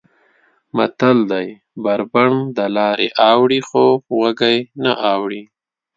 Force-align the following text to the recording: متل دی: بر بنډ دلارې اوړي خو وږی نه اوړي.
متل 0.75 1.17
دی: 1.31 1.47
بر 1.83 1.99
بنډ 2.13 2.39
دلارې 2.59 3.07
اوړي 3.31 3.61
خو 3.67 3.83
وږی 4.21 4.57
نه 4.83 4.91
اوړي. 5.13 5.41